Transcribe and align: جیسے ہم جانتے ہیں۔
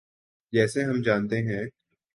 جیسے 0.53 0.83
ہم 0.83 1.01
جانتے 1.01 1.37
ہیں۔ 1.41 1.63